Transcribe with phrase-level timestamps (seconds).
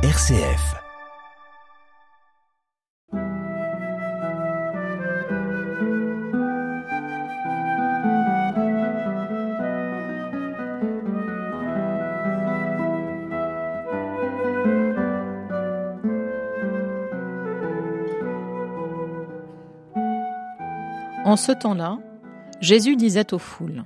[0.00, 0.76] RCF.
[21.24, 21.98] En ce temps-là,
[22.60, 23.82] Jésus disait aux foules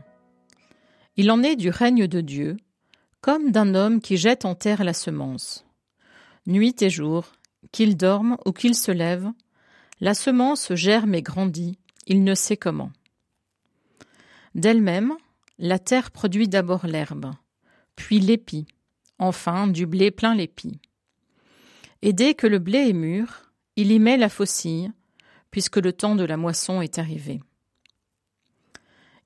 [1.16, 2.58] Il en est du règne de Dieu,
[3.22, 5.64] comme d'un homme qui jette en terre la semence.
[6.46, 7.32] Nuit et jour,
[7.70, 9.30] qu'il dorme ou qu'il se lève,
[10.00, 12.90] la semence germe et grandit, il ne sait comment.
[14.54, 15.14] D'elle-même,
[15.58, 17.30] la terre produit d'abord l'herbe,
[17.94, 18.66] puis l'épi,
[19.18, 20.80] enfin du blé plein l'épi.
[22.02, 24.90] Et dès que le blé est mûr, il y met la faucille,
[25.52, 27.40] puisque le temps de la moisson est arrivé.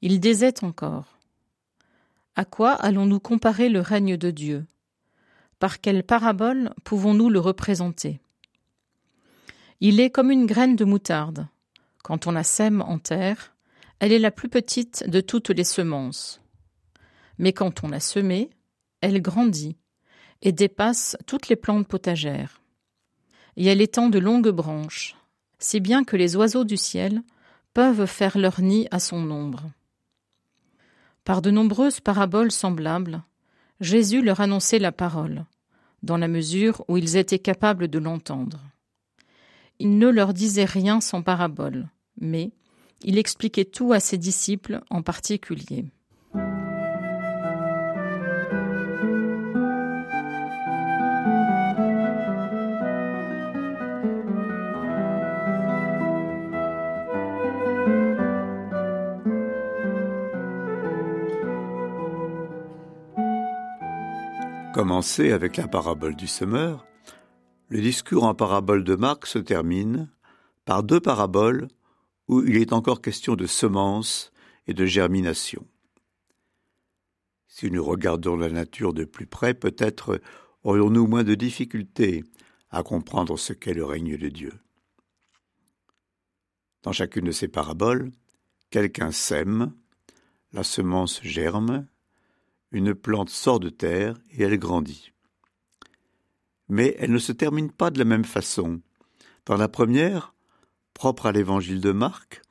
[0.02, 1.18] Il disait encore
[2.34, 4.66] À quoi allons-nous comparer le règne de Dieu?
[5.58, 8.20] Par quelle parabole pouvons-nous le représenter?
[9.80, 11.48] Il est comme une graine de moutarde.
[12.02, 13.54] Quand on la sème en terre,
[13.98, 16.40] elle est la plus petite de toutes les semences.
[17.38, 18.50] Mais quand on l'a semée,
[19.00, 19.76] elle grandit
[20.42, 22.60] et dépasse toutes les plantes potagères.
[23.56, 25.16] Et elle étend de longues branches,
[25.58, 27.22] si bien que les oiseaux du ciel
[27.72, 29.70] peuvent faire leur nid à son ombre.
[31.24, 33.22] Par de nombreuses paraboles semblables,
[33.80, 35.44] Jésus leur annonçait la parole,
[36.02, 38.60] dans la mesure où ils étaient capables de l'entendre.
[39.78, 42.50] Il ne leur disait rien sans parabole, mais
[43.02, 45.84] il expliquait tout à ses disciples en particulier.
[64.76, 66.86] Commencé avec la parabole du semeur,
[67.70, 70.10] le discours en parabole de Marc se termine
[70.66, 71.68] par deux paraboles
[72.28, 74.32] où il est encore question de semences
[74.66, 75.66] et de germination.
[77.48, 80.20] Si nous regardons la nature de plus près, peut-être
[80.62, 82.22] aurions-nous moins de difficultés
[82.68, 84.52] à comprendre ce qu'est le règne de Dieu.
[86.82, 88.12] Dans chacune de ces paraboles,
[88.68, 89.72] quelqu'un sème,
[90.52, 91.86] la semence germe,
[92.76, 95.12] une plante sort de terre et elle grandit.
[96.68, 98.80] Mais elle ne se termine pas de la même façon.
[99.46, 100.34] Dans la première,
[100.92, 102.42] propre à l'évangile de Marc,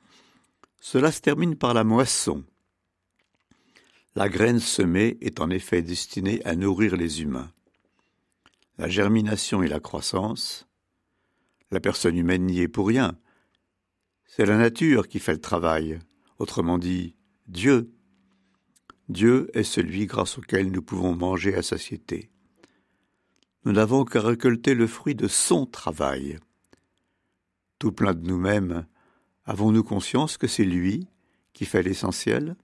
[0.80, 2.44] cela se termine par la moisson.
[4.14, 7.52] La graine semée est en effet destinée à nourrir les humains.
[8.78, 10.66] La germination et la croissance,
[11.70, 13.16] la personne humaine n'y est pour rien.
[14.26, 15.98] C'est la nature qui fait le travail,
[16.38, 17.14] autrement dit
[17.46, 17.95] Dieu
[19.08, 22.30] Dieu est celui grâce auquel nous pouvons manger à satiété.
[23.64, 26.38] Nous n'avons qu'à récolter le fruit de son travail.
[27.78, 28.86] Tout plein de nous-mêmes,
[29.44, 31.06] avons-nous conscience que c'est lui
[31.52, 32.56] qui fait l'essentiel?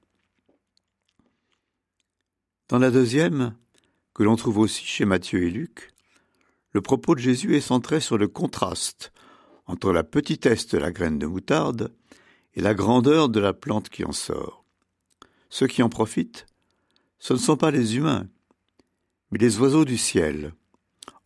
[2.69, 3.57] Dans la deuxième,
[4.15, 5.91] que l'on trouve aussi chez Matthieu et Luc,
[6.73, 9.13] le propos de Jésus est centré sur le contraste
[9.67, 11.95] entre la petitesse de la graine de moutarde
[12.55, 14.62] et la grandeur de la plante qui en sort.
[15.53, 16.47] Ceux qui en profitent,
[17.19, 18.27] ce ne sont pas les humains,
[19.31, 20.55] mais les oiseaux du ciel.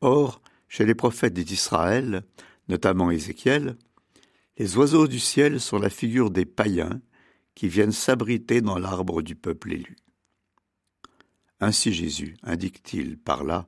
[0.00, 2.24] Or, chez les prophètes d'Israël,
[2.68, 3.76] notamment Ézéchiel,
[4.58, 7.00] les oiseaux du ciel sont la figure des païens
[7.54, 9.94] qui viennent s'abriter dans l'arbre du peuple élu.
[11.60, 13.64] Ainsi Jésus indique-t-il par là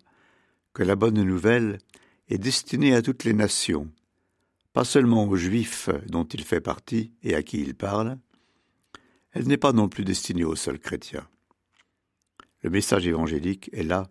[0.72, 1.78] que la bonne nouvelle
[2.30, 3.88] est destinée à toutes les nations,
[4.72, 8.18] pas seulement aux Juifs dont il fait partie et à qui il parle,
[9.32, 11.28] elle n'est pas non plus destinée aux seuls chrétiens.
[12.62, 14.10] Le message évangélique est là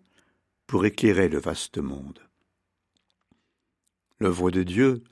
[0.66, 2.20] pour éclairer le vaste monde.
[4.20, 5.02] L'œuvre de Dieu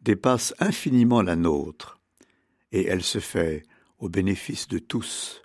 [0.00, 2.00] dépasse infiniment la nôtre,
[2.72, 3.64] et elle se fait
[3.98, 5.42] au bénéfice de tous.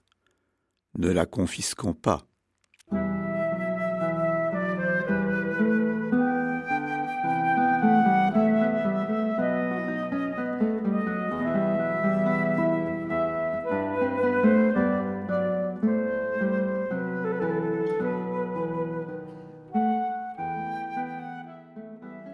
[0.98, 2.28] Ne la confisquons pas.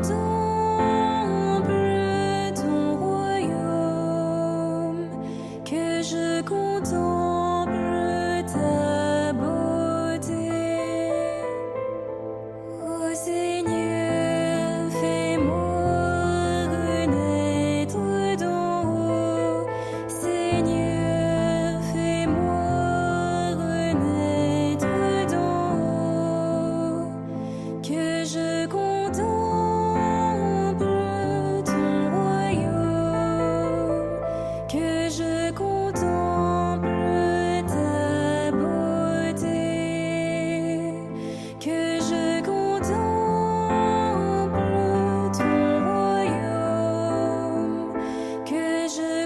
[0.00, 0.35] do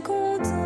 [0.03, 0.60] jour.